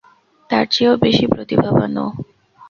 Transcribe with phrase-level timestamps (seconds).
[0.49, 2.07] তারচেয়েও বেশি প্রতিভাবান ও।